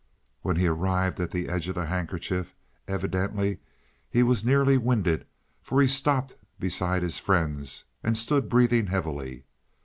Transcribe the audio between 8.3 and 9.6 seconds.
breathing heavily.